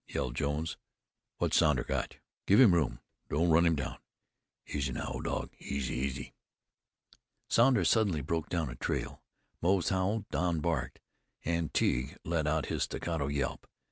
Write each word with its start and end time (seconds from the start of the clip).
yelled 0.07 0.33
Jones 0.35 0.77
"What's 1.37 1.55
Sounder 1.57 1.83
got? 1.83 2.17
Give 2.47 2.59
him 2.59 2.73
room 2.73 3.01
don't 3.29 3.51
run 3.51 3.67
him 3.67 3.75
down. 3.75 3.99
Easy 4.65 4.91
now, 4.91 5.11
old 5.13 5.25
dog, 5.25 5.51
easy, 5.59 5.93
easy!" 5.93 6.33
Sounder 7.47 7.85
suddenly 7.85 8.21
broke 8.21 8.49
down 8.49 8.71
a 8.71 8.75
trail. 8.75 9.21
Moze 9.61 9.89
howled, 9.89 10.27
Don 10.29 10.59
barked, 10.59 10.99
and 11.45 11.71
Tige 11.71 12.17
let 12.25 12.47
out 12.47 12.65
his 12.65 12.81
staccato 12.81 13.27
yelp. 13.27 13.67